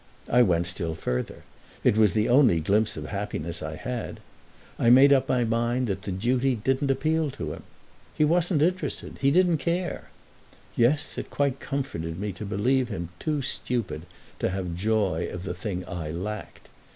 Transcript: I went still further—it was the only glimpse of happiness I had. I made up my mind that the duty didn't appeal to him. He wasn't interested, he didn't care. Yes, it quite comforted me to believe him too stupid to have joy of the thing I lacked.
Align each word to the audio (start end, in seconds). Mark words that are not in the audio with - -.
I 0.29 0.41
went 0.41 0.65
still 0.65 0.95
further—it 0.95 1.95
was 1.95 2.13
the 2.13 2.27
only 2.27 2.59
glimpse 2.59 2.97
of 2.97 3.05
happiness 3.05 3.61
I 3.61 3.75
had. 3.75 4.19
I 4.79 4.89
made 4.89 5.13
up 5.13 5.29
my 5.29 5.43
mind 5.43 5.85
that 5.85 6.01
the 6.01 6.11
duty 6.11 6.55
didn't 6.55 6.89
appeal 6.89 7.29
to 7.29 7.53
him. 7.53 7.61
He 8.15 8.25
wasn't 8.25 8.63
interested, 8.63 9.17
he 9.21 9.29
didn't 9.29 9.59
care. 9.59 10.09
Yes, 10.75 11.19
it 11.19 11.29
quite 11.29 11.59
comforted 11.59 12.19
me 12.19 12.31
to 12.31 12.45
believe 12.47 12.89
him 12.89 13.09
too 13.19 13.43
stupid 13.43 14.07
to 14.39 14.49
have 14.49 14.73
joy 14.73 15.29
of 15.31 15.43
the 15.43 15.53
thing 15.53 15.87
I 15.87 16.09
lacked. 16.09 16.67